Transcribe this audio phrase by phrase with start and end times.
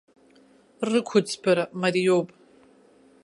[0.89, 2.27] Рықәыӡбара мариоуп.